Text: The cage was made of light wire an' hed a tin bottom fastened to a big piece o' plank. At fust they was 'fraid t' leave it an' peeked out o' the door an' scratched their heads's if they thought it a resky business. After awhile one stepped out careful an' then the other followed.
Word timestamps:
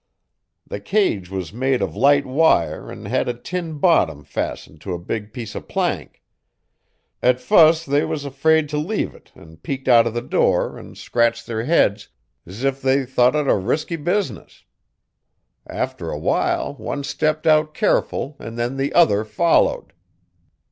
The 0.65 0.79
cage 0.79 1.29
was 1.29 1.53
made 1.53 1.79
of 1.79 1.95
light 1.95 2.25
wire 2.25 2.91
an' 2.91 3.05
hed 3.05 3.29
a 3.29 3.35
tin 3.35 3.77
bottom 3.77 4.23
fastened 4.23 4.81
to 4.81 4.95
a 4.95 4.97
big 4.97 5.31
piece 5.31 5.55
o' 5.55 5.61
plank. 5.61 6.23
At 7.21 7.39
fust 7.39 7.85
they 7.85 8.03
was 8.03 8.25
'fraid 8.25 8.67
t' 8.67 8.77
leave 8.77 9.13
it 9.13 9.31
an' 9.35 9.57
peeked 9.57 9.87
out 9.87 10.07
o' 10.07 10.09
the 10.09 10.23
door 10.23 10.75
an' 10.79 10.95
scratched 10.95 11.45
their 11.45 11.65
heads's 11.65 12.09
if 12.63 12.81
they 12.81 13.05
thought 13.05 13.35
it 13.35 13.47
a 13.47 13.53
resky 13.53 13.95
business. 14.03 14.65
After 15.67 16.09
awhile 16.09 16.73
one 16.77 17.03
stepped 17.03 17.45
out 17.45 17.75
careful 17.75 18.35
an' 18.39 18.55
then 18.55 18.77
the 18.77 18.91
other 18.93 19.23
followed. 19.23 19.93